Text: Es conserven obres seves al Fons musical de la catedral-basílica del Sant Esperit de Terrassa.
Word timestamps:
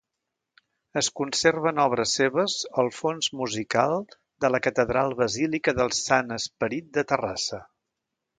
Es 1.01 1.09
conserven 1.19 1.81
obres 1.83 2.13
seves 2.21 2.55
al 2.83 2.89
Fons 3.01 3.27
musical 3.43 3.93
de 4.47 4.51
la 4.55 4.61
catedral-basílica 4.69 5.75
del 5.83 5.95
Sant 6.01 6.35
Esperit 6.39 6.91
de 6.99 7.07
Terrassa. 7.15 7.63